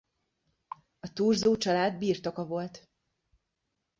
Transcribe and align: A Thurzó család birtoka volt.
A 0.99 1.07
Thurzó 1.13 1.57
család 1.57 1.97
birtoka 1.97 2.45
volt. 2.45 2.89